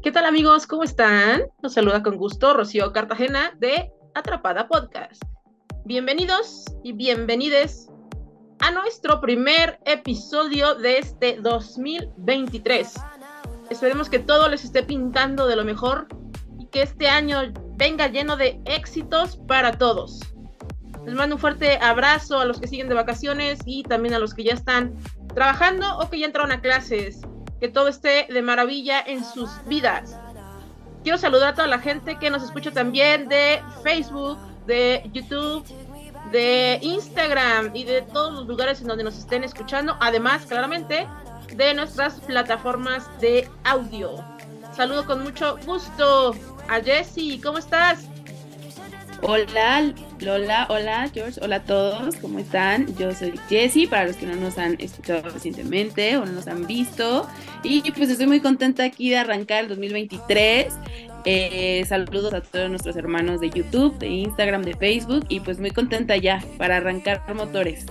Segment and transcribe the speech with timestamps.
[0.00, 0.68] ¿Qué tal amigos?
[0.68, 1.42] ¿Cómo están?
[1.60, 5.20] Nos saluda con gusto Rocío Cartagena de Atrapada Podcast.
[5.84, 7.90] Bienvenidos y bienvenides
[8.60, 12.94] a nuestro primer episodio de este 2023.
[13.70, 16.06] Esperemos que todo les esté pintando de lo mejor
[16.60, 20.20] y que este año venga lleno de éxitos para todos.
[21.04, 24.32] Les mando un fuerte abrazo a los que siguen de vacaciones y también a los
[24.32, 24.94] que ya están
[25.34, 27.20] trabajando o que ya entraron a clases.
[27.60, 30.16] Que todo esté de maravilla en sus vidas.
[31.02, 35.64] Quiero saludar a toda la gente que nos escucha también de Facebook, de YouTube,
[36.30, 39.96] de Instagram y de todos los lugares en donde nos estén escuchando.
[40.00, 41.06] Además, claramente,
[41.54, 44.24] de nuestras plataformas de audio.
[44.74, 46.34] Saludo con mucho gusto
[46.68, 47.40] a Jessy.
[47.40, 48.06] ¿Cómo estás?
[49.22, 52.92] Hola Lola, hola George, hola a todos, ¿cómo están?
[52.96, 56.66] Yo soy Jessie, para los que no nos han escuchado recientemente o no nos han
[56.66, 57.28] visto.
[57.62, 60.74] Y pues estoy muy contenta aquí de arrancar el 2023.
[61.24, 65.70] Eh, saludos a todos nuestros hermanos de YouTube, de Instagram, de Facebook y pues muy
[65.70, 67.86] contenta ya para arrancar motores.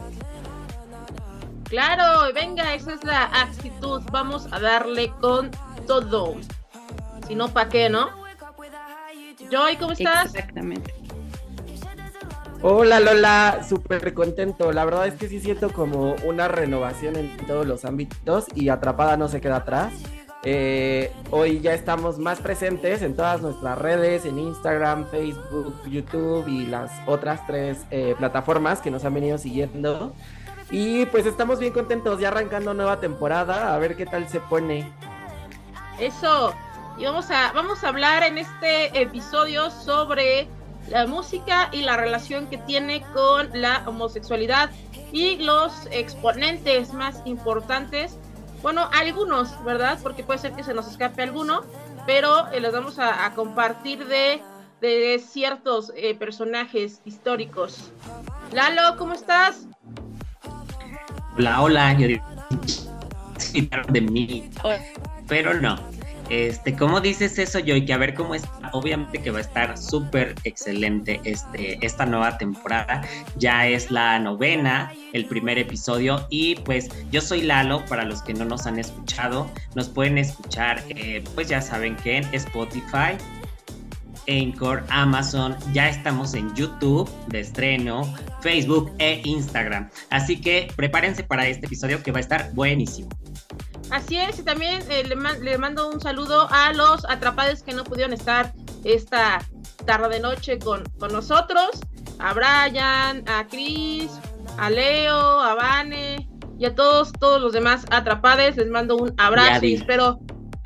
[1.70, 4.02] Claro, venga, esa es la actitud.
[4.12, 5.52] Vamos a darle con
[5.86, 6.36] todo.
[7.28, 8.10] Si no, ¿para qué, no?
[9.50, 10.34] Joy, ¿cómo estás?
[10.36, 10.97] Exactamente.
[12.64, 14.72] Hola Lola, súper contento.
[14.72, 19.16] La verdad es que sí siento como una renovación en todos los ámbitos y Atrapada
[19.16, 19.94] no se queda atrás.
[20.42, 26.66] Eh, hoy ya estamos más presentes en todas nuestras redes, en Instagram, Facebook, YouTube y
[26.66, 30.14] las otras tres eh, plataformas que nos han venido siguiendo.
[30.72, 34.92] Y pues estamos bien contentos, ya arrancando nueva temporada, a ver qué tal se pone.
[36.00, 36.54] Eso,
[36.98, 40.48] y vamos a, vamos a hablar en este episodio sobre
[40.90, 44.70] la música y la relación que tiene con la homosexualidad
[45.12, 48.18] y los exponentes más importantes.
[48.62, 50.00] Bueno, algunos, ¿verdad?
[50.02, 51.62] Porque puede ser que se nos escape alguno,
[52.06, 54.42] pero eh, les vamos a, compartir de,
[54.82, 57.92] de ciertos eh, personajes históricos.
[58.54, 59.68] Lalo, ¿cómo estás?
[61.38, 62.08] Hola, hola, yo
[63.90, 64.50] de mí,
[65.28, 65.97] pero no.
[66.30, 67.86] Este, ¿cómo dices eso, Joy?
[67.86, 68.70] Que a ver cómo está.
[68.74, 73.02] Obviamente que va a estar súper excelente este, esta nueva temporada.
[73.38, 76.26] Ya es la novena, el primer episodio.
[76.30, 79.50] Y pues yo soy Lalo, para los que no nos han escuchado.
[79.76, 83.18] Nos pueden escuchar, eh, pues ya saben que en Spotify,
[84.28, 89.90] Anchor, Amazon, ya estamos en YouTube de estreno, Facebook e Instagram.
[90.10, 93.10] Así que prepárense para este episodio que va a estar buenísimo.
[93.90, 98.14] Así es, y también eh, le, mando un saludo a los atrapados que no pudieron
[98.14, 99.42] estar esta
[99.86, 101.80] tarde noche con, con nosotros,
[102.20, 104.12] a Brian, a Chris,
[104.58, 106.28] a Leo, a Vane
[106.60, 110.20] y a todos, todos los demás atrapades, les mando un abrazo y, espero.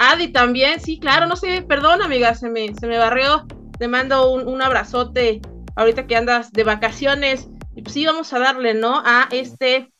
[0.04, 3.46] Adi también, sí, claro, no sé, perdón amiga, se me, se me barrió,
[3.78, 5.42] te mando un, un abrazote
[5.76, 7.48] ahorita que andas de vacaciones.
[7.76, 9.02] Y pues sí, vamos a darle, ¿no?
[9.06, 9.94] A este,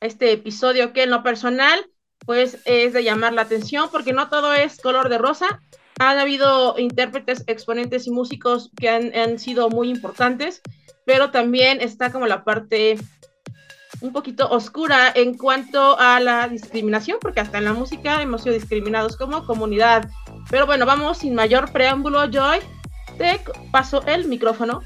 [0.00, 1.86] este episodio que en lo personal
[2.26, 5.46] pues es de llamar la atención porque no todo es color de rosa.
[5.98, 10.60] Han habido intérpretes, exponentes y músicos que han, sido muy importantes,
[11.06, 12.98] pero también está como la parte
[14.00, 18.54] un poquito oscura en cuanto a la discriminación, porque hasta en la música hemos sido
[18.54, 20.08] discriminados como comunidad.
[20.50, 22.58] Pero bueno, vamos sin mayor preámbulo, Joy.
[23.18, 23.40] Te
[23.70, 24.82] paso el micrófono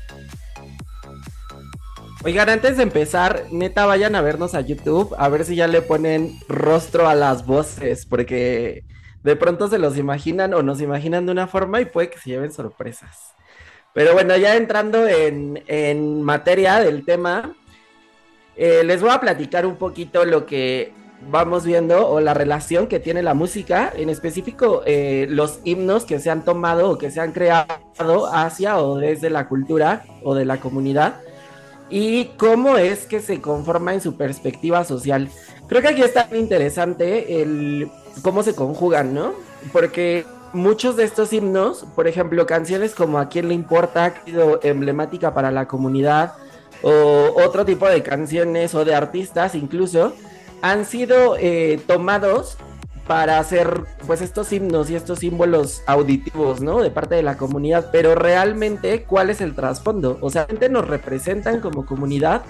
[2.23, 5.81] Oigan, antes de empezar, neta, vayan a vernos a YouTube, a ver si ya le
[5.81, 8.85] ponen rostro a las voces, porque
[9.23, 12.29] de pronto se los imaginan o nos imaginan de una forma y puede que se
[12.29, 13.33] lleven sorpresas.
[13.95, 17.55] Pero bueno, ya entrando en, materia del tema,
[18.63, 20.93] eh, les voy a platicar un poquito lo que
[21.31, 26.21] vamos viendo o la relación que tiene la música, en específico eh, los himnos que
[26.21, 30.45] se han tomado o que se han creado hacia o desde la cultura o de
[30.45, 31.23] la comunidad
[31.89, 35.31] y cómo es que se conforma en su perspectiva social.
[35.67, 37.91] Creo que aquí está interesante el
[38.21, 39.33] cómo se conjugan, ¿no?
[39.73, 44.61] Porque muchos de estos himnos, por ejemplo, canciones como A quién le importa, ha sido
[44.63, 46.35] emblemática para la comunidad,
[46.83, 50.15] o otro tipo de canciones o de artistas incluso,
[50.63, 52.57] han sido eh, tomados
[53.07, 56.81] para hacer pues estos himnos y estos símbolos auditivos, ¿no?
[56.81, 60.19] De parte de la comunidad, pero realmente ¿cuál es el trasfondo?
[60.21, 62.43] O sea, ¿nos representan como comunidad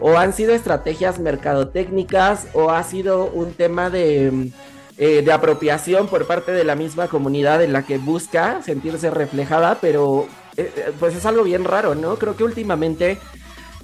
[0.00, 4.50] o han sido estrategias mercadotécnicas o ha sido un tema de,
[4.96, 9.78] eh, de apropiación por parte de la misma comunidad en la que busca sentirse reflejada,
[9.80, 10.26] pero
[10.56, 12.16] eh, pues es algo bien raro, ¿no?
[12.16, 13.18] Creo que últimamente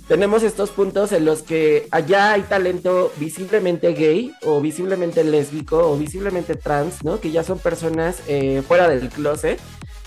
[0.09, 5.97] tenemos estos puntos en los que allá hay talento visiblemente gay o visiblemente lésbico o
[5.97, 7.21] visiblemente trans, ¿no?
[7.21, 9.59] Que ya son personas eh, fuera del closet,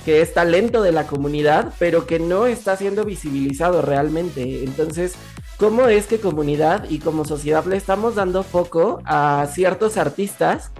[0.05, 4.63] que es talento de la comunidad, pero que no está siendo visibilizado realmente.
[4.63, 5.15] Entonces,
[5.57, 10.71] ¿cómo es que comunidad y como sociedad le estamos dando foco a ciertos artistas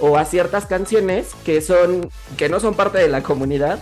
[0.00, 3.78] o a ciertas canciones que son que no son parte de la comunidad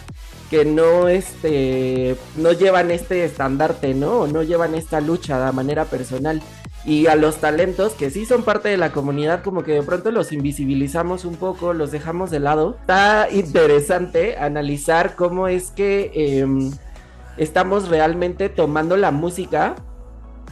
[0.55, 4.29] que no este no llevan este estandarte, ¿no?
[4.29, 6.41] No llevan esta lucha de manera personal.
[6.85, 10.13] Y a los talentos que sí son parte de la comunidad, como que de pronto
[10.13, 12.77] los invisibilizamos un poco, los dejamos de lado.
[12.79, 16.71] Está interesante analizar cómo es que em,
[17.37, 19.75] estamos realmente tomando la música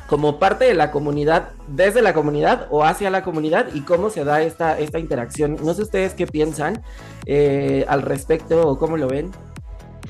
[0.09, 4.25] como parte de la comunidad, desde la comunidad o hacia la comunidad y cómo se
[4.25, 5.59] da esta, esta interacción.
[5.63, 6.83] No sé ustedes qué piensan
[7.25, 9.31] eh, al respecto o cómo lo ven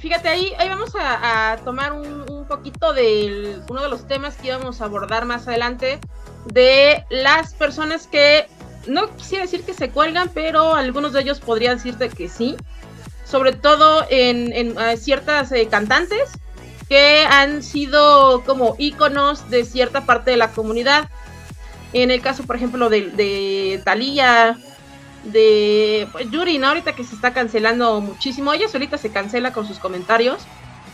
[0.02, 4.80] fíjate, ahí, ahí vamos a, tomar un, poquito de uno de los temas que íbamos
[4.80, 6.00] a abordar más adelante,
[6.44, 8.46] de las personas que,
[8.88, 12.56] no quisiera decir que se cuelgan, pero algunos de ellos podrían decirte que sí,
[13.24, 16.32] sobre todo en, ciertas eh, cantantes
[16.88, 21.08] que han sido como íconos de cierta parte de la comunidad.
[21.92, 24.58] En el caso, por ejemplo, de, de Thalía,
[25.24, 26.68] de pues, Yuri, ¿no?
[26.68, 30.42] Ahorita que se está cancelando muchísimo, ella solita se cancela con sus comentarios,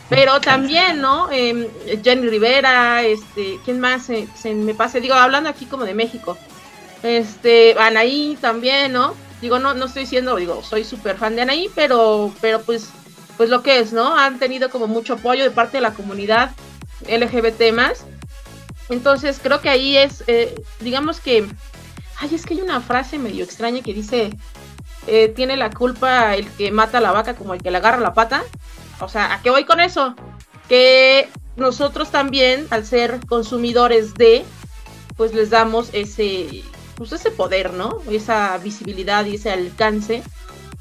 [0.09, 1.31] pero también, ¿no?
[1.31, 1.67] Em,
[2.03, 5.01] Jenny Rivera, este, ¿quién más se, me pase?
[5.01, 6.37] Digo, hablando aquí como de México,
[7.03, 9.13] este, Anaí también, ¿no?
[9.41, 12.89] Digo, no, no estoy diciendo, digo, soy súper fan de Anaí, pero, pero pues,
[13.37, 14.17] pues lo que es, ¿no?
[14.17, 16.51] Han tenido como mucho apoyo de parte de la comunidad
[17.07, 18.05] LGBT más.
[18.89, 21.47] Entonces creo que ahí es, eh, digamos que
[22.19, 24.31] Ay, es que hay una frase medio extraña que dice,
[25.07, 27.99] eh, tiene la culpa el que mata a la vaca como el que le agarra
[27.99, 28.43] la pata.
[28.99, 30.15] O sea, ¿a qué voy con eso?
[30.67, 34.43] Que nosotros también, al ser consumidores de,
[35.15, 36.63] pues les damos ese,
[36.95, 38.01] pues ese poder, ¿no?
[38.11, 40.21] Esa visibilidad y ese alcance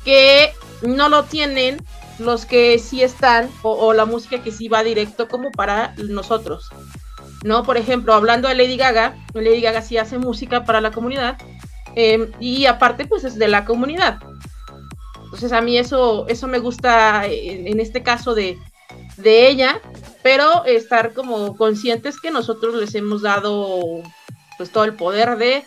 [0.04, 0.52] que
[0.82, 1.78] no lo tienen
[2.18, 6.68] los que sí están o, o la música que sí va directo como para nosotros.
[7.44, 7.62] ¿No?
[7.62, 11.38] Por ejemplo, hablando de Lady Gaga, Lady Gaga sí hace música para la comunidad
[11.94, 14.20] em, y aparte pues es de la comunidad.
[15.24, 18.58] Entonces a mí eso, eso me gusta en, este caso de,
[19.18, 19.80] de, ella,
[20.22, 24.02] pero estar como conscientes que nosotros les hemos dado
[24.56, 25.64] pues todo el poder de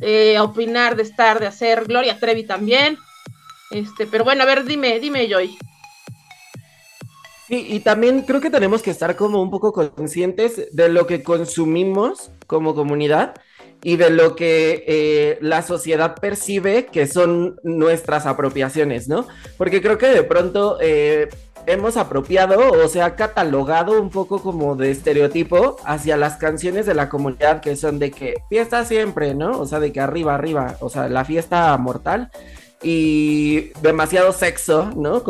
[0.00, 1.86] eh, opinar, de estar, de hacer.
[1.86, 2.98] Gloria Trevi también.
[3.70, 5.56] Este, pero bueno, a ver, dime, dime, Joy.
[7.50, 11.24] Sí, y también creo que tenemos que estar como un poco conscientes de lo que
[11.24, 13.34] consumimos como comunidad
[13.82, 19.26] y de lo que eh, la sociedad percibe que son nuestras apropiaciones, ¿no?
[19.58, 21.28] Porque creo que de pronto eh,
[21.66, 26.94] hemos apropiado o se ha catalogado un poco como de estereotipo hacia las canciones de
[26.94, 29.58] la comunidad que son de que fiesta siempre, ¿no?
[29.58, 32.30] O sea, de que arriba, arriba, o sea, la fiesta mortal
[32.80, 35.24] y demasiado sexo, ¿no?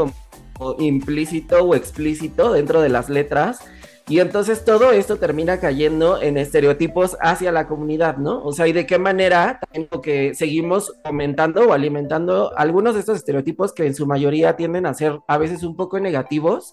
[0.78, 3.60] Implícito o explícito dentro de las letras.
[4.08, 8.42] Y entonces todo esto termina cayendo en estereotipos hacia la comunidad, ¿no?
[8.42, 13.18] O sea, y de qué manera tengo que seguimos aumentando o alimentando algunos de estos
[13.18, 16.72] estereotipos que en su mayoría tienden a ser a veces un poco negativos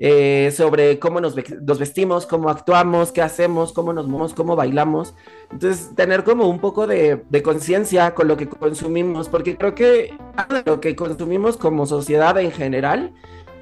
[0.00, 5.14] eh, sobre cómo nos, vestimos, cómo actuamos, qué hacemos, cómo nos movemos, cómo bailamos.
[5.50, 10.16] Entonces, tener como un poco de, conciencia con lo que consumimos, porque creo que
[10.64, 13.12] lo que consumimos como sociedad en general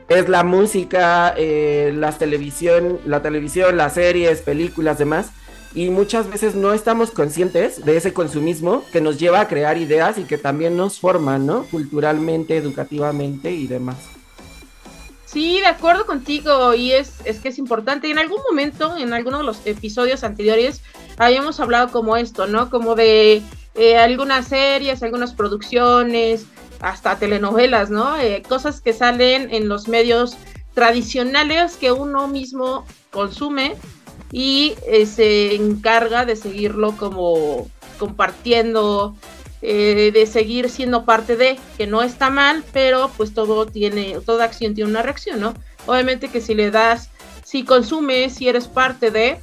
[0.09, 5.31] es la música, eh, televisión, la televisión, las series, películas, demás.
[5.75, 10.17] Y muchas veces no estamos conscientes de ese consumismo que nos lleva a crear ideas
[10.19, 11.65] y que también nos forman, ¿no?
[11.65, 14.16] Culturalmente, educativamente y demás.
[15.37, 18.11] Sí, de acuerdo contigo, y es, es que es importante.
[18.11, 20.81] En algún momento, en alguno de los episodios anteriores,
[21.19, 22.71] habíamos hablado como esto, ¿no?
[22.71, 23.43] Como de
[23.75, 26.47] eh, algunas series, algunas producciones,
[26.81, 28.19] hasta telenovelas, ¿no?
[28.19, 30.39] Eh, cosas que salen en los medios
[30.73, 33.77] tradicionales que uno mismo consume
[34.33, 39.15] y eh, se encarga de seguirlo como compartiendo,
[39.63, 44.45] eh, de seguir siendo parte de, que no está mal, pero pues todo tiene, toda
[44.45, 45.55] acción tiene una reacción, ¿no?
[45.87, 47.11] Obviamente que si le das,
[47.45, 49.39] si consumes, si eres parte de,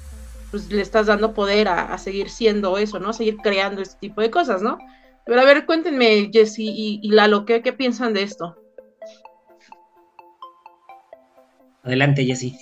[0.52, 3.12] pues le estás dando poder a, seguir siendo eso, ¿no?
[3.12, 4.78] seguir creando este tipo de cosas, ¿no?
[5.26, 8.56] Pero a ver, cuéntenme, Jesse y, y Lalo, ¿qué, ¿qué piensan de esto?
[11.84, 12.58] Adelante, Jessy.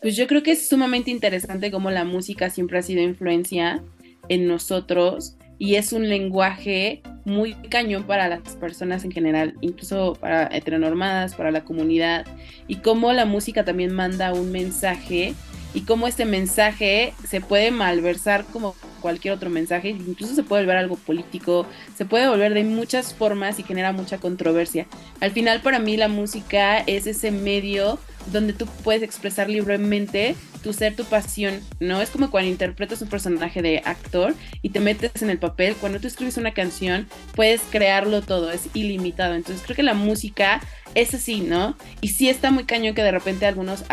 [0.00, 3.82] Pues yo creo que es sumamente interesante cómo la música siempre ha sido influencia
[4.28, 10.46] en nosotros y es un lenguaje muy cañón para las personas en general, incluso para
[10.46, 12.26] heteronormadas, para la comunidad,
[12.66, 15.34] y cómo la música también manda un mensaje
[15.74, 20.78] y cómo este mensaje se puede malversar como cualquier otro mensaje, incluso se puede volver
[20.78, 24.86] algo político, se puede volver de muchas formas y genera mucha controversia.
[25.20, 27.98] Al final para mí la música es ese medio
[28.32, 32.02] donde tú puedes expresar libremente tu ser, tu pasión, ¿no?
[32.02, 36.00] Es como cuando interpretas un personaje de actor y te metes en el papel, cuando
[36.00, 39.34] tú escribes una canción puedes crearlo todo, es ilimitado.
[39.34, 40.60] Entonces creo que la música
[40.94, 41.76] es así, ¿no?
[42.00, 43.84] Y sí está muy cañón que de repente algunos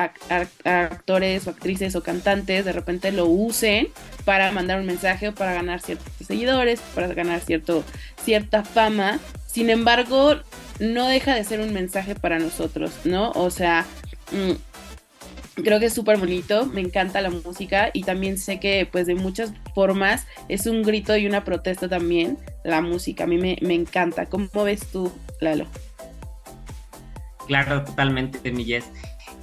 [0.64, 3.90] actores o actrices o cantantes de repente lo usen
[4.24, 7.84] para mandar un mensaje o para ganar ciertos seguidores, para ganar cierto,
[8.24, 9.20] cierta fama.
[9.46, 10.36] Sin embargo,
[10.80, 13.32] no deja de ser un mensaje para nosotros, ¿no?
[13.32, 13.86] O sea,
[15.56, 19.16] creo que es súper bonito, me encanta la música y también sé que pues de
[19.16, 23.74] muchas formas es un grito y una protesta también la música, a mí me, me
[23.74, 24.26] encanta.
[24.26, 25.68] ¿Cómo ves tú, Lalo?
[27.48, 28.86] Claro, totalmente, Millés.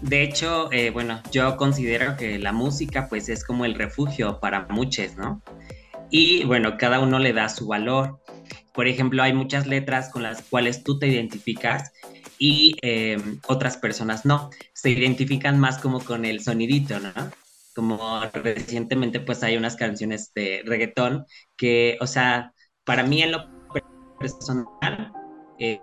[0.01, 4.67] De hecho, eh, bueno, yo considero que la música pues es como el refugio para
[4.69, 5.41] muchos, ¿no?
[6.11, 8.21] Y bueno, cada uno le da su valor.
[8.75, 11.93] Por ejemplo, hay muchas letras con las cuales tú te identificas
[12.42, 14.50] y eh, otras personas no.
[14.72, 17.12] Se identifican más como con el sonidito, ¿no?
[17.72, 21.25] Como recientemente pues hay unas canciones de reggaetón
[21.56, 23.46] que, o sea, para mí en lo
[24.18, 25.12] personal,
[25.61, 25.80] eh,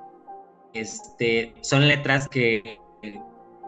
[0.73, 2.77] este, son letras que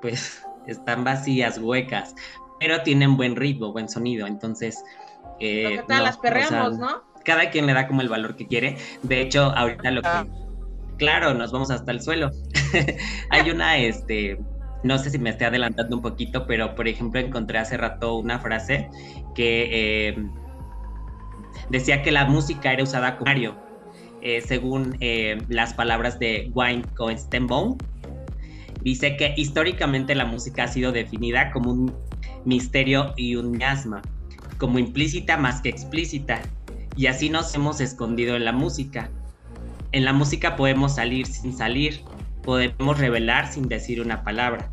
[0.02, 2.14] pues están vacías, huecas,
[2.60, 4.84] pero tienen buen ritmo, buen sonido, entonces...
[5.40, 7.04] Eh, las perreamos, ¿no?
[7.24, 8.76] Cada quien le da como el valor que quiere.
[9.02, 10.51] De hecho, ahorita lo que...
[11.02, 12.30] Claro, nos vamos hasta el suelo.
[13.32, 14.38] Hay una, este,
[14.84, 18.38] no sé si me estoy adelantando un poquito, pero por ejemplo encontré hace rato una
[18.38, 18.88] frase
[19.34, 20.16] que eh,
[21.72, 23.58] decía que la música era usada como Mario
[24.22, 27.80] eh, según eh, las palabras de Wayne Cohenstenbaum,
[28.84, 31.96] dice que históricamente la música ha sido definida como un
[32.46, 34.04] misterio y un miasma,
[34.60, 36.44] como implícita más que explícita,
[36.96, 39.10] y así nos hemos escondido en la música.
[39.94, 42.02] En la música podemos salir sin salir,
[42.44, 44.70] podemos revelar sin decir una palabra.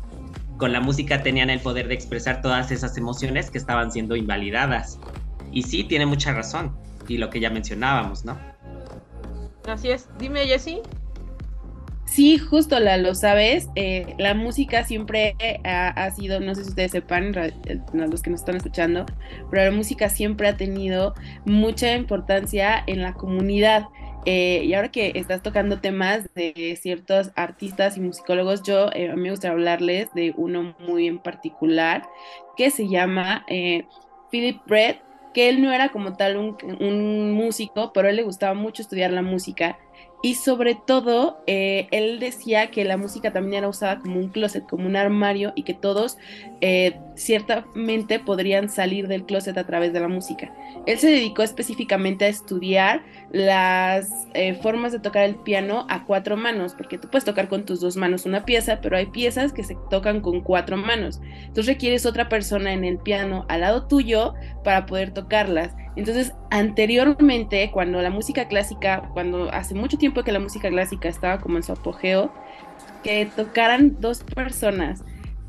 [0.57, 4.99] Con la música tenían el poder de expresar todas esas emociones que estaban siendo invalidadas.
[5.51, 6.75] Y sí, tiene mucha razón,
[7.07, 8.37] y lo que ya mencionábamos, ¿no?
[9.67, 10.07] Así es.
[10.17, 10.81] Dime, Jessie.
[12.05, 13.69] Sí, justo la lo sabes.
[13.75, 17.33] Eh, la música siempre ha, sido, no sé si ustedes sepan,
[17.93, 19.05] los que nos están escuchando,
[19.51, 21.13] pero la música siempre ha tenido
[21.45, 23.85] mucha importancia en la comunidad.
[24.31, 29.31] Eh, y ahora que estás tocando temas de ciertos artistas y musicólogos, yo eh, me
[29.31, 32.07] gustaría hablarles de uno muy en particular
[32.55, 33.43] que se llama
[34.29, 35.01] Philip Brett
[35.33, 39.21] que él no era como tal un, músico, pero él le gustaba mucho estudiar la
[39.21, 39.77] música.
[40.21, 44.67] Y sobre todo, eh, él decía que la música también era usada como un closet,
[44.67, 46.17] como un armario, y que todos
[46.59, 50.51] eh, ciertamente podrían salir del closet a través de la música.
[50.85, 56.37] Él se dedicó específicamente a estudiar las eh, formas de tocar el piano a cuatro
[56.37, 59.63] manos, porque tú puedes tocar con tus dos manos una pieza, pero hay piezas que
[59.63, 61.19] se tocan con cuatro manos.
[61.41, 64.33] Entonces requieres otra persona en el piano al lado tuyo
[64.63, 65.75] para poder tocarlas.
[65.97, 71.41] Entonces, anteriormente, cuando la música clásica, cuando hace mucho tiempo que la música clásica estaba
[71.41, 72.31] como en su apogeo,
[73.03, 75.03] que tocaran dos personas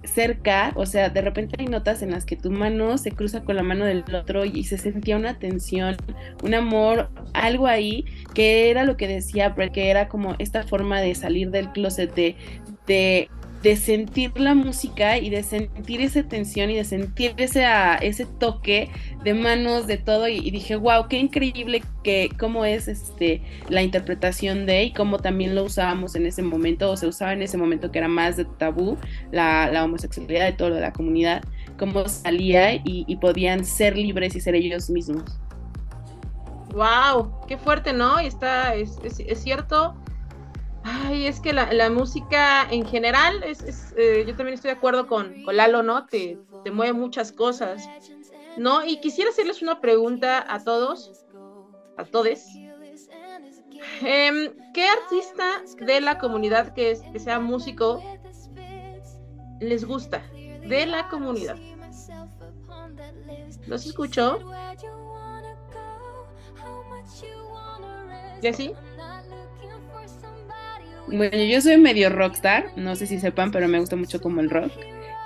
[0.04, 3.56] cerca, o sea, de repente hay notas en las que tu mano se cruza con
[3.56, 5.96] la mano del otro y se sentía una tensión,
[6.42, 8.04] un amor, algo ahí
[8.34, 12.36] que era lo que decía, porque era como esta forma de salir del closet, de,
[12.86, 13.28] de
[13.62, 17.66] de sentir la música y de sentir esa tensión y de sentir ese,
[18.00, 18.90] ese toque
[19.22, 24.64] de manos, de todo, y, dije, wow, qué increíble que cómo es este la interpretación
[24.64, 27.92] de y cómo también lo usábamos en ese momento, o se usaba en ese momento
[27.92, 28.96] que era más de tabú,
[29.30, 31.42] la, homosexualidad de toda la comunidad,
[31.78, 35.38] cómo salía y, podían ser libres y ser ellos mismos.
[36.72, 38.18] Wow, qué fuerte, ¿no?
[38.18, 39.99] Está, es, es cierto
[40.92, 45.44] Ay, es que la, música en general, es, eh, yo también estoy de acuerdo con,
[45.44, 46.06] con Lalo, ¿no?
[46.06, 47.88] Te, te, mueve muchas cosas,
[48.56, 48.84] ¿no?
[48.84, 51.24] Y quisiera hacerles una pregunta a todos,
[51.96, 52.44] a todes.
[54.02, 58.02] Em, ¿Qué artista de la comunidad que, que sea músico
[59.60, 60.22] les gusta?
[60.66, 61.56] De la comunidad.
[63.66, 64.40] ¿Los escuchó?
[68.42, 68.74] ¿Y así?
[71.12, 74.50] Bueno, yo soy medio rockstar, no sé si sepan, pero me gusta mucho como el
[74.50, 74.72] rock.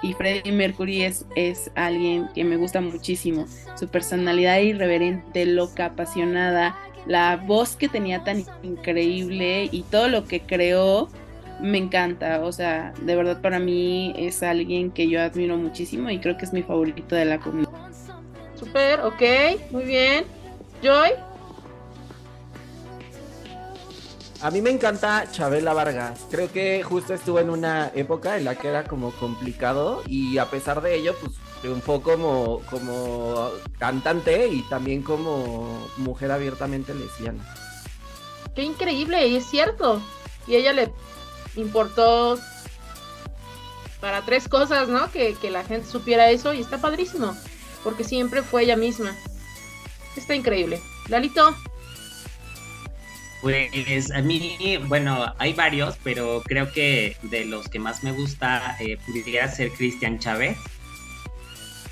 [0.02, 3.46] Y Freddie Mercury es, es alguien que me gusta muchísimo.
[3.78, 6.76] Su personalidad irreverente, loca, apasionada,
[7.06, 11.08] la voz que tenía tan increíble y todo lo que creó
[11.60, 16.18] me encanta, o sea, de verdad para mí es alguien que yo admiro muchísimo y
[16.18, 17.70] creo que es mi favorito de la comunidad.
[18.58, 19.22] Super, ok,
[19.70, 20.24] muy bien.
[20.82, 21.10] Joy.
[24.44, 26.20] A mí me encanta Chabela Vargas.
[26.30, 30.50] Creo que justo estuvo en una época en la que era como complicado y a
[30.50, 31.32] pesar de ello, pues
[31.62, 37.42] triunfó como, como cantante y también como mujer abiertamente lesbiana.
[38.54, 40.02] Qué increíble, y es cierto.
[40.46, 40.92] Y ella le
[41.56, 42.38] importó
[43.98, 45.10] para tres cosas, ¿no?
[45.10, 47.34] Que, que la gente supiera eso y está padrísimo,
[47.82, 49.16] porque siempre fue ella misma.
[50.16, 50.82] Está increíble.
[51.08, 51.56] Lalito.
[53.44, 58.74] Pues a mí, bueno, hay varios, pero creo que de los que más me gusta
[58.80, 60.56] eh, pudiera ser Cristian Chávez,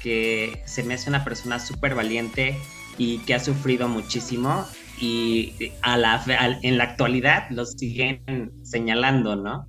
[0.03, 2.57] que se me hace una persona súper valiente
[2.97, 4.65] y que ha sufrido muchísimo
[4.99, 6.25] y a la,
[6.63, 9.69] en la actualidad lo siguen señalando, ¿no?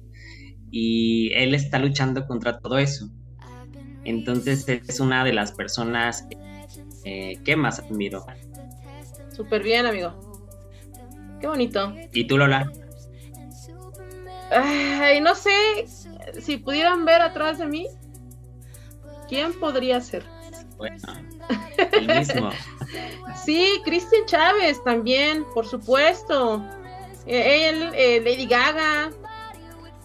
[0.72, 3.10] Y él está luchando contra todo eso.
[4.06, 6.26] Entonces es una de las personas
[7.04, 8.26] eh, que más admiro.
[9.36, 10.33] Súper bien, amigo.
[11.44, 11.94] Qué bonito.
[12.14, 12.72] ¿Y tú, Lola?
[14.50, 15.52] Ay, no sé
[16.40, 17.86] si pudieran ver atrás de mí.
[19.28, 20.24] ¿Quién podría ser?
[20.78, 20.96] Bueno,
[21.92, 22.50] el mismo.
[23.46, 26.64] sí, Cristian Chávez también, por supuesto.
[27.26, 29.12] Eh, él, eh, Lady Gaga,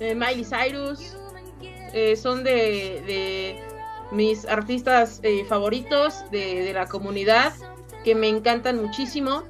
[0.00, 1.16] eh, Miley Cyrus,
[2.21, 3.62] son de,
[4.11, 7.52] mis artistas favoritos de, de, la comunidad
[8.02, 9.45] que me encantan muchísimo.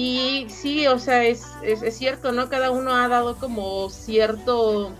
[0.00, 2.48] Y sí, o sea, es, es, cierto, ¿no?
[2.48, 4.92] Cada uno ha dado como cierto...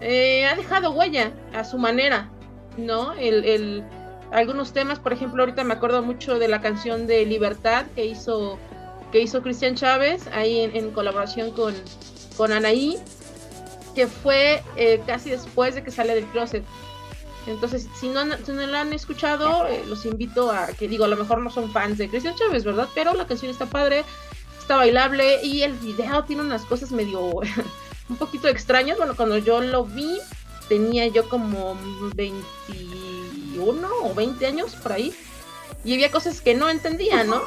[0.00, 2.28] Eh, ha dejado huella a su manera,
[2.76, 3.12] ¿no?
[3.12, 3.84] El, el,
[4.32, 8.58] algunos temas, por ejemplo, ahorita me acuerdo mucho de la canción de Libertad que hizo,
[9.12, 11.72] que hizo Cristian Chávez, ahí en, colaboración con,
[12.36, 12.98] con Anaí,
[13.94, 16.64] que fue eh, casi después de que sale del closet.
[17.46, 21.08] Entonces, si no, si no la han escuchado, eh, los invito a que digo, a
[21.08, 22.88] lo mejor no son fans de Cristian Chávez, ¿verdad?
[22.94, 24.04] Pero la canción está padre,
[24.58, 27.20] está bailable y el video tiene unas cosas medio
[28.08, 28.98] un poquito extrañas.
[28.98, 30.18] Bueno, cuando yo lo vi,
[30.68, 31.76] tenía yo como
[32.14, 35.14] 21 o 20 años por ahí
[35.84, 37.42] y había cosas que no entendía, ¿no?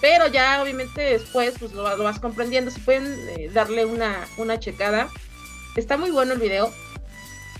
[0.00, 5.08] Pero ya obviamente después pues lo, vas comprendiendo, si pueden eh, darle una, una checada.
[5.76, 6.72] Está muy bueno el video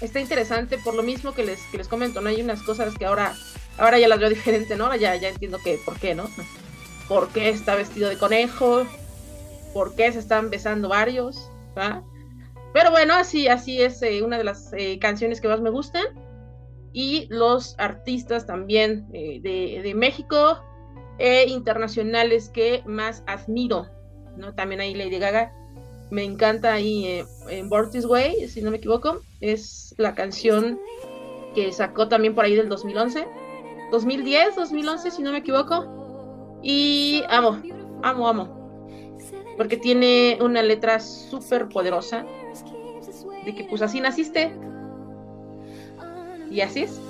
[0.04, 2.28] está interesante por lo mismo que les, que les comento, ¿no?
[2.28, 3.34] Hay unas cosas que ahora,
[3.78, 4.94] ahora ya las veo diferente, ¿no?
[4.94, 6.28] Ya, ya entiendo que por qué, ¿no?
[7.08, 8.86] ¿Por qué está vestido de conejo?
[9.72, 11.50] ¿Por qué se están besando varios?
[12.72, 16.04] Pero bueno, así, así es eh, una de las eh, canciones que más me gustan.
[16.92, 20.62] Y los artistas también eh, de, de, México
[21.18, 23.88] e internacionales que más admiro,
[24.36, 24.54] ¿no?
[24.54, 25.52] También hay Lady Gaga
[26.10, 30.78] me encanta ahí eh, en Way, si no me equivoco, es la canción
[31.54, 33.26] que sacó también por ahí del 2011,
[33.90, 37.60] 2010, 2011, si no me equivoco, y amo,
[38.02, 39.16] amo, amo,
[39.56, 42.26] porque tiene una letra súper poderosa,
[43.44, 44.52] de que pues así naciste,
[46.50, 47.00] y así es,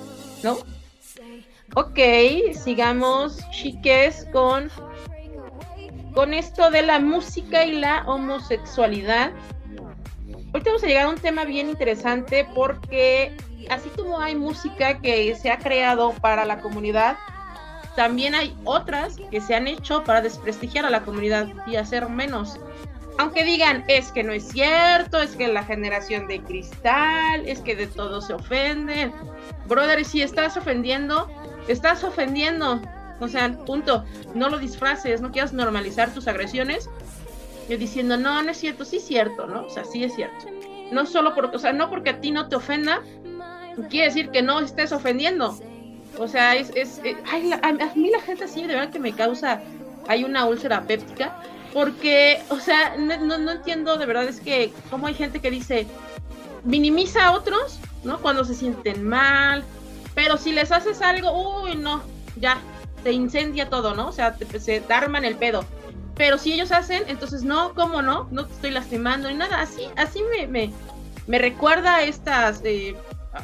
[0.43, 0.57] ¿no?
[1.75, 1.99] Ok,
[2.53, 4.69] sigamos, chiques, con
[6.15, 9.31] con esto de la música y la homosexualidad.
[10.53, 13.35] Ahorita vamos a a un tema bien interesante porque
[13.69, 17.17] así como hay música que se ha creado para la comunidad,
[17.97, 22.57] también hay otras que se han hecho para desprestigiar a la comunidad y hacer menos.
[23.17, 27.75] Aunque digan, es que no es cierto, es que la generación de cristal, es que
[27.75, 29.13] de todo se ofenden.
[29.67, 31.29] Brother, si estás ofendiendo,
[31.67, 32.81] estás ofendiendo.
[33.19, 34.03] O sea, punto.
[34.33, 36.89] No lo disfraces, no quieras normalizar tus agresiones
[37.67, 39.65] y diciendo, no, no es cierto, sí es cierto, ¿no?
[39.65, 40.45] O sea, sí es cierto.
[40.91, 43.01] No solo porque, o sea, no porque a ti no te ofenda,
[43.89, 45.57] quiere decir que no estés ofendiendo.
[46.17, 47.17] O sea, es, es, eh,
[47.61, 49.61] a, mí la gente así de verdad que me causa,
[50.07, 51.41] hay una úlcera péptica,
[51.73, 55.51] porque, o sea, no, no, no entiendo de verdad, es que como hay gente que
[55.51, 55.87] dice,
[56.63, 58.19] minimiza a otros, ¿no?
[58.19, 59.63] Cuando se sienten mal,
[60.13, 62.01] pero si les haces algo, uy, no,
[62.39, 62.59] ya,
[63.05, 64.07] se incendia todo, ¿no?
[64.07, 65.63] O sea, se arman el pedo.
[66.15, 68.27] Pero si ellos hacen, entonces no, ¿cómo no?
[68.31, 69.61] No te estoy lastimando ni nada.
[69.61, 70.73] Así, así me, me,
[71.27, 72.61] me recuerda a estas.
[72.63, 72.95] Eh,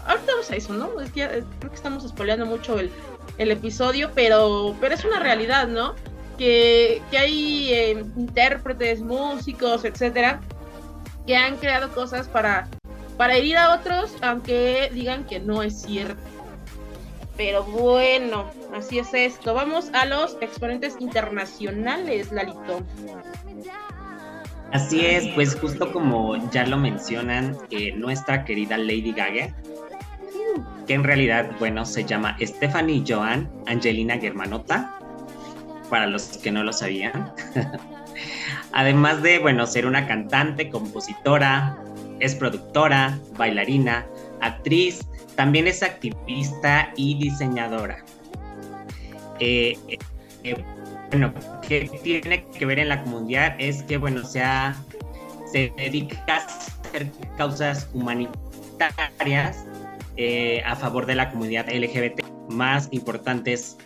[0.08, 1.00] ahorita vamos a eso, ¿no?
[1.00, 2.90] Es que eh, creo que estamos spoileando mucho el,
[3.38, 5.94] el, episodio, pero, pero es una realidad, ¿no?
[6.40, 10.42] Que, que hay eh, intérpretes, músicos, etcétera,
[11.28, 12.68] que han creado cosas para,
[13.16, 16.31] para herir a otros, aunque digan que no es cierto.
[17.38, 19.54] Pero bueno, así es esto.
[19.54, 22.84] Vamos a los exponentes internacionales, Lalito.
[24.72, 29.54] Así es, pues justo como ya lo mencionan, eh, nuestra querida Lady Gaga,
[30.88, 34.98] que en realidad, bueno, se llama Stephanie Joan Angelina Germanota,
[35.90, 37.34] para los que no lo sabían.
[38.72, 41.78] Además de, bueno, ser una cantante, compositora,
[42.22, 44.06] es productora, bailarina,
[44.40, 48.04] actriz, también es activista y diseñadora.
[49.40, 49.78] Eh,
[50.44, 50.56] eh,
[51.10, 51.34] bueno,
[51.68, 54.76] que tiene que ver en la comunidad es que, bueno, sea,
[55.52, 59.66] se dedica a hacer causas humanitarias
[60.18, 63.78] eh, a favor de la comunidad LGBT más importantes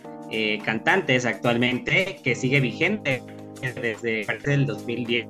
[0.64, 3.22] cantantes actualmente que sigue vigente
[3.60, 5.28] desde el 2010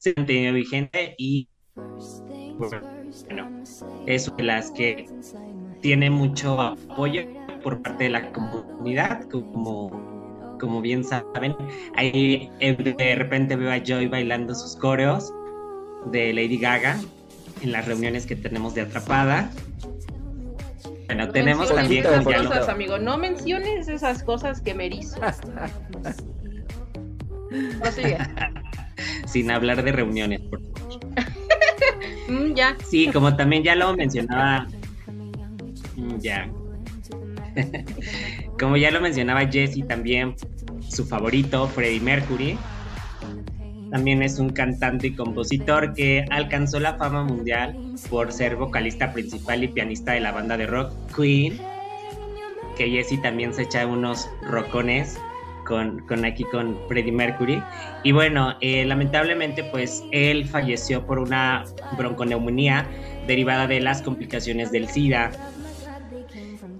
[0.00, 2.80] se tenido vigente y bueno,
[4.06, 5.08] es una de las que
[5.80, 7.22] tiene mucho apoyo
[7.62, 11.54] por parte de la comunidad, como, como bien saben.
[11.96, 15.32] Ahí eh, de repente veo a Joy bailando sus coreos
[16.06, 16.98] de Lady Gaga
[17.62, 19.50] en las reuniones que tenemos de Atrapada.
[21.06, 22.04] Bueno, tenemos también...
[22.06, 25.34] Esas cosas, amigo, no menciones esas cosas que me erizan.
[29.26, 30.79] Sin hablar de reuniones, por favor.
[32.30, 32.54] Mm.
[32.88, 34.68] Sí, como también ya lo mencionaba.
[35.96, 36.48] Mm, ya.
[38.58, 40.36] como ya lo mencionaba Jesse también,
[40.88, 42.56] su favorito, Freddie Mercury.
[43.90, 47.76] También es un cantante y compositor que alcanzó la fama mundial
[48.08, 51.58] por ser vocalista principal y pianista de la banda de rock Queen.
[52.76, 55.18] Que Jesse también se echa unos rocones
[55.70, 57.62] con, aquí con Freddie Mercury.
[58.02, 61.64] Y bueno, eh, lamentablemente pues él falleció por una
[61.96, 62.86] bronconeumonía
[63.28, 65.30] derivada de las complicaciones del SIDA.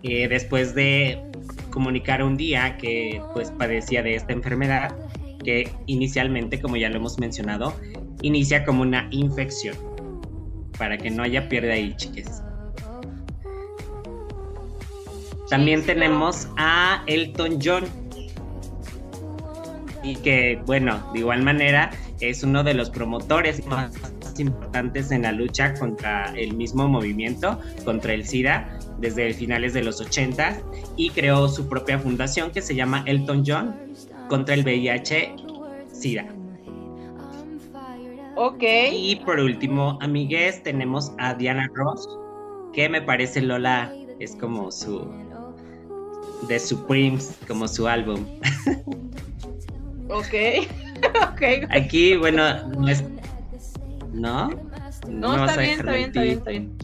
[0.03, 1.23] Eh, después de
[1.71, 4.97] comunicar un día que pues padecía de esta enfermedad,
[5.45, 7.75] que inicialmente, como ya lo hemos mencionado,
[8.23, 9.77] inicia como una infección,
[10.79, 12.43] para que no haya pierde ahí, chiques.
[15.49, 17.85] También tenemos a Elton John,
[20.03, 23.93] y que, bueno, de igual manera es uno de los promotores más
[24.39, 30.01] importantes en la lucha contra el mismo movimiento, contra el SIDA, desde finales de los
[30.01, 30.61] 80
[30.97, 33.75] y creó su propia fundación que se llama Elton John
[34.29, 36.27] contra el VIH-SIDA.
[38.37, 38.63] Ok.
[38.93, 42.09] Y por último, amigues, tenemos a Diana Ross,
[42.73, 45.07] que me parece Lola es como su
[46.49, 48.25] de Supremes, como su álbum.
[50.11, 50.35] Ok,
[51.33, 51.43] ok.
[51.71, 53.05] Aquí, bueno, no es...
[54.13, 54.51] ¿No?
[55.09, 56.77] No, está, bien, está bien, está bien, está bien,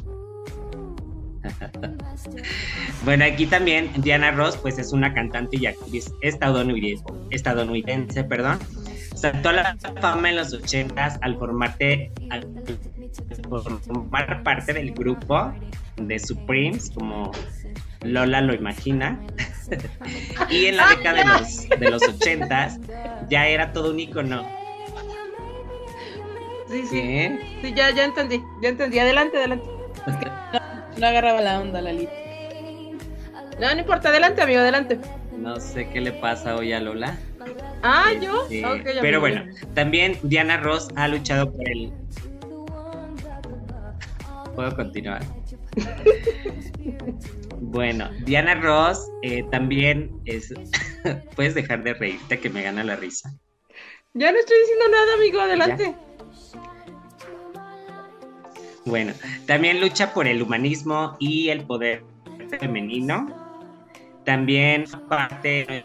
[3.05, 8.59] bueno, aquí también Diana Ross, pues es una cantante y actriz estadounidense, estadounidense perdón.
[9.15, 12.47] Saltó a la fama en los ochentas al formarte, al
[13.49, 15.53] formar parte del grupo
[15.97, 17.33] de Supremes, como
[18.03, 19.19] Lola lo imagina.
[20.51, 22.79] y en la década de los, de los 80
[23.29, 24.47] ya era todo un icono.
[26.69, 27.39] Sí, sí.
[27.63, 28.99] Sí, ya, ya entendí, ya entendí.
[28.99, 29.69] Adelante, adelante.
[30.99, 32.13] no, agarraba la onda, Lalita.
[33.61, 34.99] No, no importa, adelante, amigo, adelante.
[35.37, 37.19] No sé qué le pasa hoy a Lola.
[37.83, 38.47] Ah, yo.
[38.51, 41.93] Este, pero bueno, también Diana Ross ha luchado por el.
[44.55, 45.23] Puedo continuar.
[47.61, 50.53] Bueno, Diana Ross eh, también es.
[51.37, 53.33] Puedes dejar de reírte que me gana la risa.
[54.15, 55.95] Ya no estoy diciendo nada, amigo, adelante.
[58.87, 59.13] Bueno,
[59.47, 62.05] también lucha por el humanismo y el poder
[62.61, 63.27] femenino.
[64.25, 65.85] También parte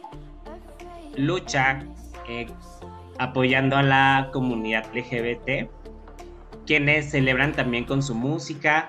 [1.15, 1.83] lucha
[2.27, 2.47] eh,
[3.17, 5.69] apoyando a la comunidad LGBT,
[6.65, 8.87] quienes celebran también con su música,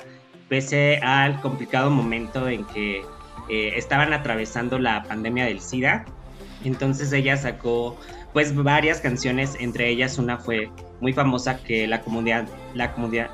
[0.52, 3.00] pese al complicado momento en que
[3.48, 6.04] eh, estaban atravesando la pandemia del SIDA.
[6.62, 7.98] Entonces ella sacó
[8.34, 13.30] pues varias canciones, entre ellas una fue muy famosa que la comunidad, la comunidad,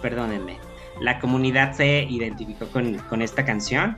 [0.00, 0.58] perdónenme,
[1.00, 3.96] la comunidad se identificó con, con esta canción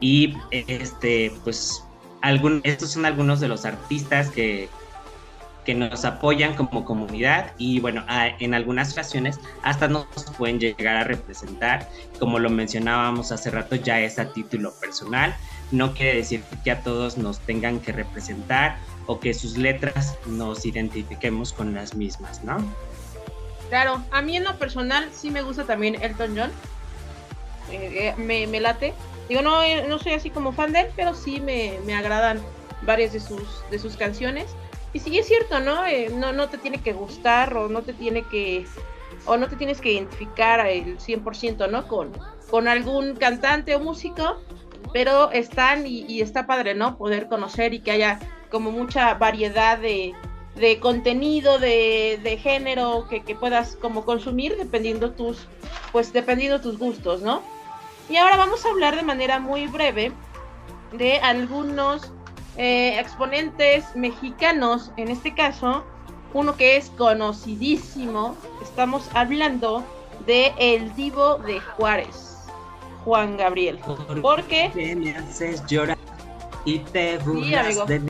[0.00, 1.82] y este pues
[2.20, 4.68] algún, estos son algunos de los artistas que,
[5.64, 11.04] que nos apoyan como comunidad y bueno, en algunas ocasiones hasta nos pueden llegar a
[11.04, 15.34] representar, como lo mencionábamos hace rato, ya es a título personal,
[15.70, 20.66] no quiere decir que a todos nos tengan que representar o que sus letras nos
[20.66, 22.58] identifiquemos con las mismas, ¿no?
[23.68, 26.50] Claro, a mí en lo personal sí me gusta también Elton John,
[27.70, 28.92] eh, eh, me, me, late,
[29.28, 32.40] digo, no, no soy así como fan de él, pero sí me, me agradan
[32.82, 34.54] varias de sus, de sus canciones
[34.92, 35.86] y sí es cierto, ¿no?
[35.86, 38.66] Eh, no, no te tiene que gustar o no te tiene que,
[39.24, 41.88] o no te tienes que identificar el 100%, ¿no?
[41.88, 42.12] Con,
[42.50, 44.36] con algún cantante o músico,
[44.92, 46.98] pero están y, está padre, ¿no?
[46.98, 50.12] Poder conocer y que haya como mucha variedad de,
[50.56, 55.46] de contenido, de, de género que, que, puedas como consumir dependiendo tus,
[55.90, 57.42] pues dependiendo tus gustos, ¿no?
[58.10, 60.12] Y ahora vamos a hablar de manera muy breve
[60.92, 62.12] de algunos
[62.56, 65.84] eh, exponentes mexicanos, en este caso,
[66.34, 69.84] uno que es conocidísimo, estamos hablando
[70.26, 72.38] de el divo de Juárez,
[73.04, 73.78] Juan Gabriel.
[74.20, 75.98] Porque me haces llorar
[76.64, 78.02] y te burlas de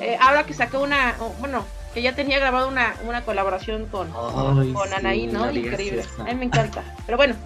[0.00, 4.92] eh, ahora que sacó una, bueno, que ya tenía grabado una, una colaboración con, con
[4.92, 5.50] Anaí, ¿no?
[5.50, 6.04] Increíble.
[6.18, 6.82] A mí me encanta.
[7.06, 7.36] Pero bueno,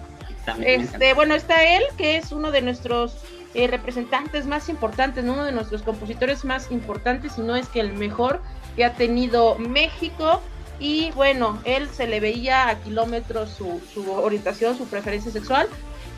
[0.61, 3.17] este, bueno, está él, que es uno de nuestros
[3.55, 7.93] eh, representantes más importantes, uno de nuestros compositores más importantes, y no es que el
[7.93, 8.41] mejor
[8.75, 10.41] que ha tenido México.
[10.79, 15.67] Y bueno, él se le veía a kilómetros su, su orientación, su preferencia sexual.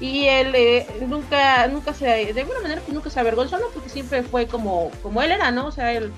[0.01, 3.67] Y él eh, nunca, nunca se, de alguna manera pues nunca se avergonzó, ¿no?
[3.73, 5.67] Porque siempre fue como, como él era, ¿no?
[5.67, 6.11] O sea, él,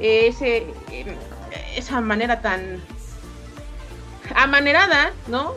[0.00, 0.66] eh, ese,
[1.76, 2.80] esa manera tan
[4.34, 5.54] amanerada, ¿no?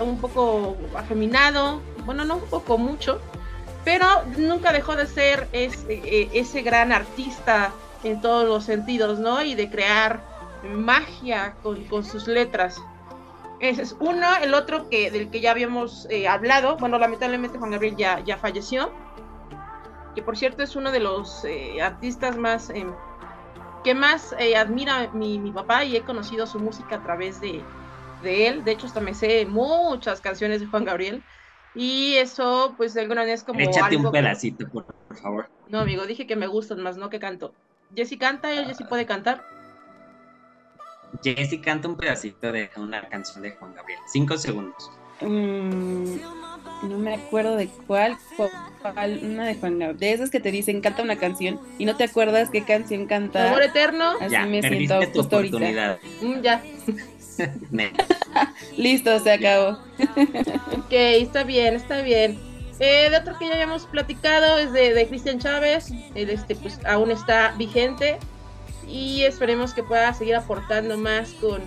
[0.00, 3.20] un poco afeminado, bueno, no un poco mucho,
[3.86, 7.70] pero nunca dejó de ser ese, ese gran artista
[8.02, 9.40] en todos los sentidos, ¿no?
[9.44, 10.20] Y de crear
[10.64, 12.82] magia con, sus letras.
[13.60, 17.70] Ese es uno, el otro que del que ya habíamos eh, hablado, bueno, lamentablemente Juan
[17.70, 18.90] Gabriel ya, ya falleció,
[20.16, 22.92] que por cierto es uno de los eh, artistas más em,
[23.84, 27.62] que más eh, admira mi, mi, papá y he conocido su música a través de,
[28.24, 28.64] de él.
[28.64, 31.22] De hecho, hasta me sé muchas canciones de Juan Gabriel.
[31.76, 33.60] Y eso, pues de alguna manera es como.
[33.60, 34.86] Échate un pedacito, por,
[35.20, 35.48] favor.
[35.68, 37.52] No, amigo, dije que me gustan más, no que canto.
[37.94, 39.44] Jessy canta, ¿y Jessy puede cantar.
[41.22, 44.00] Jessy canta un pedacito de una canción de Juan Gabriel.
[44.06, 44.90] Cinco segundos.
[45.20, 46.16] Mm,
[46.82, 49.98] no me acuerdo de cuál, cuál, una de Juan Gabriel.
[49.98, 53.48] De esas que te dicen canta una canción y no te acuerdas qué canción canta.
[53.48, 54.14] Amor eterno.
[54.20, 55.98] Así ya, me siento tu oportunidad.
[56.22, 56.62] Mm, ya.
[58.76, 59.78] Listo, se acabó.
[60.76, 62.38] ok, está bien, está bien.
[62.78, 65.90] Eh, de otro que ya habíamos platicado es de, Cristian Chávez.
[66.14, 68.18] Él este, pues, aún está vigente
[68.86, 71.62] y esperemos que pueda seguir aportando más con,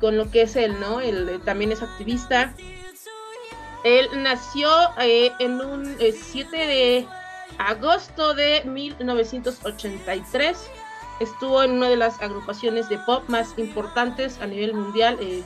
[0.00, 1.00] con lo que es él, ¿no?
[1.00, 2.54] Él, también es activista.
[3.84, 4.68] Él nació
[5.00, 7.06] eh, en un 7 eh, de
[7.58, 10.70] agosto de 1983
[11.20, 15.44] estuvo en una de las agrupaciones de pop más importantes a nivel mundial eh,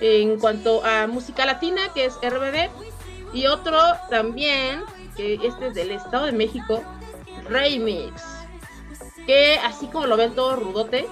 [0.00, 2.70] en cuanto a música latina, que es RBD,
[3.32, 3.78] y otro
[4.10, 4.82] también,
[5.16, 6.82] que este es del Estado de México,
[7.48, 8.22] Remix,
[9.26, 11.06] que así como lo ven todo rudote,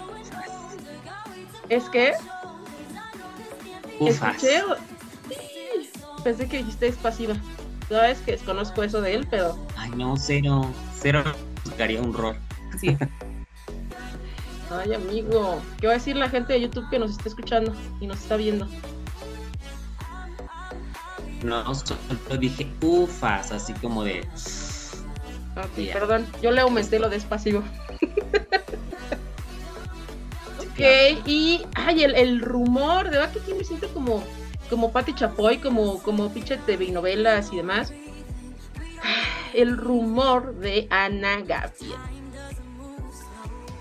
[1.69, 2.13] es que...
[4.01, 4.63] Escuché,
[6.23, 7.35] pensé que dijiste es pasiva.
[7.89, 9.59] Sabes que desconozco eso de él, pero...
[9.77, 11.25] Ay, no, cero, cero,
[11.79, 12.37] haría un rol.
[12.81, 12.97] Sí.
[14.71, 18.07] Ay, amigo, ¿qué va a decir la gente de YouTube que nos está escuchando y
[18.07, 18.67] nos está viendo?
[21.45, 21.99] No, solo
[22.39, 24.27] dije ufas, así como de.
[25.57, 27.59] Ok, perdón, yo le aumenté lo despacito.
[30.61, 30.81] ok,
[31.27, 31.65] y.
[31.75, 34.25] Ay, el, rumor, de verdad que aquí me siento como.
[34.69, 37.93] Como Patti Chapoy, como, como pinche TV novelas y demás.
[39.55, 42.16] El rumor de Ana Gabriel.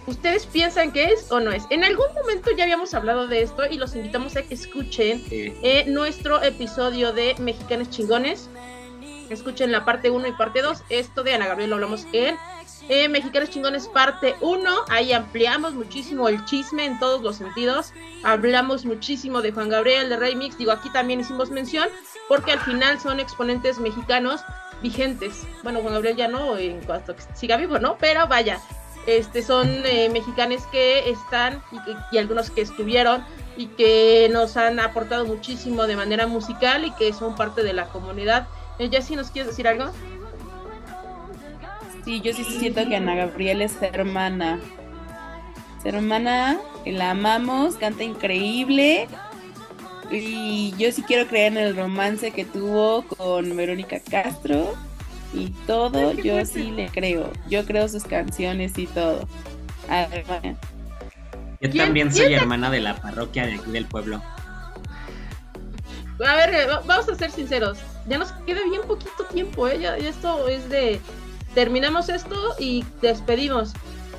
[0.08, 1.64] ¿Ustedes piensan que es o no es?
[1.72, 5.86] En algún momento ya habíamos hablado de esto y los invitamos a que escuchen eh,
[5.88, 8.50] nuestro episodio de Mexicanos Chingones.
[9.32, 10.84] Escuchen la parte 1 y parte 2.
[10.90, 12.38] Esto de Ana Gabriel lo hablamos en
[12.88, 14.72] eh, Mexicanos Chingones parte 1.
[14.90, 17.92] Ahí ampliamos muchísimo el chisme en todos los sentidos.
[18.24, 20.56] Hablamos muchísimo de Juan Gabriel, de Rey Mix.
[20.60, 21.90] Digo, aquí también hicimos mención
[22.28, 24.42] porque al final son exponentes mexicanos
[24.84, 25.48] vigentes.
[25.64, 27.98] Bueno, Juan Gabriel ya no, en cuanto que siga vivo, ¿no?
[27.98, 28.62] Pero vaya,
[29.06, 31.62] este, son eh, mexicanos que están
[32.12, 33.24] y, algunos que estuvieron
[33.58, 37.86] y que nos han aportado muchísimo de manera musical y que son parte de la
[37.88, 38.48] comunidad.
[38.80, 39.92] Eh, Jessy, ¿nos quieres decir algo?
[42.04, 44.60] Sí, yo sí siento que Ana Gabriel es hermana.
[45.80, 49.08] Es hermana, la amamos, canta increíble.
[50.12, 54.76] Y yo sí quiero creer en el romance que tuvo con Verónica Castro
[55.36, 57.32] y todo yo sí le creo.
[57.50, 59.28] Yo creo sus canciones y todo.
[59.90, 60.26] A ver,
[61.62, 64.22] Yo también soy hermana de la parroquia de aquí del pueblo.
[66.26, 67.78] A ver, eh, vamos a ser sinceros.
[68.08, 69.80] Ya nos queda bien poquito tiempo, ¿eh?
[69.80, 71.02] Ya, esto es de.
[71.54, 73.74] Terminamos esto y despedimos.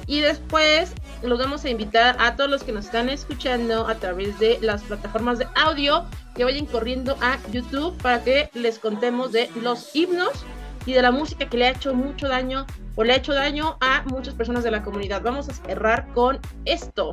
[0.07, 4.38] Y después los vamos a invitar a todos los que nos están escuchando a través
[4.38, 9.50] de las plataformas de audio que vayan corriendo a YouTube para que les contemos de
[9.62, 10.44] los himnos
[10.87, 13.77] y de la música que le ha hecho mucho daño o le ha hecho daño
[13.81, 15.20] a muchas personas de la comunidad.
[15.20, 17.12] Vamos a cerrar con esto.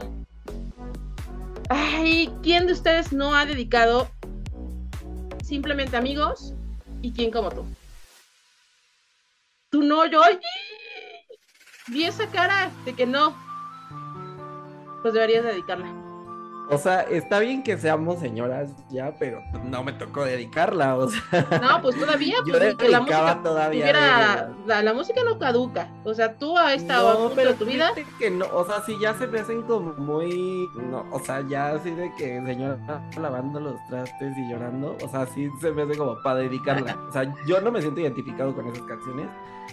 [1.69, 4.09] Ay, ¿quién de ustedes no ha dedicado
[5.43, 6.53] simplemente amigos
[7.01, 7.65] y quién como tú?
[9.71, 10.21] Tú no, yo.
[11.88, 13.36] Vi esa cara de que no.
[15.01, 16.02] Pues deberías dedicarla.
[16.69, 21.21] O sea, está bien que seamos señoras ya, pero no me tocó dedicarla, o sea.
[21.62, 25.89] No, pues todavía, pues, la música todavía tuviera- la, la música no caduca.
[26.06, 27.91] O sea, tú a esta No, pero de tu vida.
[28.17, 31.71] que no, o sea, sí ya se me hacen como muy, no, o sea, ya
[31.73, 32.78] así de que señora
[33.21, 36.97] lavando los trastes y llorando, o sea, sí se me hace como para dedicarla.
[37.10, 39.28] O sea, yo no me siento identificado con esas canciones,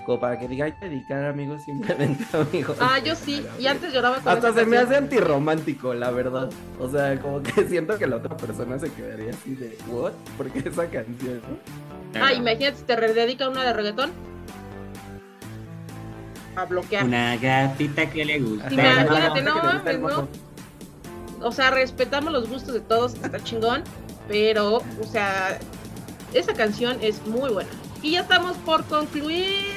[0.07, 2.77] como para que diga, dedicar amigos simplemente amigos.
[2.81, 6.51] Ah, yo sí, y antes lloraba con Hasta se me hace antirromántico, la verdad.
[6.81, 10.13] O sea, como que siento que la otra persona se quedaría así de, ¿what?
[10.37, 11.41] ¿Por qué esa canción?
[12.15, 14.11] Ah, imagínate si te rededica una de reggaetón.
[16.57, 17.05] A bloquear.
[17.05, 18.73] Una gatita que le gusta.
[18.73, 20.29] Imagínate, no, mames, no.
[21.43, 23.85] O sea, respetamos los gustos de todos, está chingón.
[24.27, 25.59] Pero, o sea,
[26.33, 27.71] esa canción es muy buena.
[28.03, 29.69] Y ya estamos por concluir.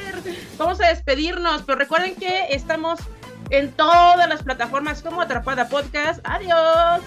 [0.57, 2.99] Vamos a despedirnos, pero recuerden que estamos
[3.53, 6.19] en todas las plataformas como Atrapada Podcast.
[6.23, 7.01] Adiós.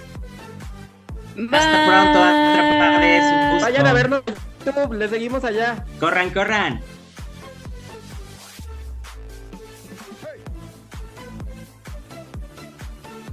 [1.51, 3.61] Hasta pronto, atrapades.
[3.61, 5.85] Vayan a vernos en YouTube, le seguimos allá.
[5.99, 6.81] Corran, corran.